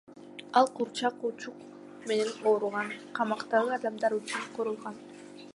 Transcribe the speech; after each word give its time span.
Ал 0.59 0.67
кургак 0.75 1.17
учук 1.27 1.57
менен 2.09 2.31
ооруган 2.49 2.89
камактагы 3.21 3.79
адамдар 3.79 4.21
үчүн 4.21 4.53
курулган. 4.57 5.03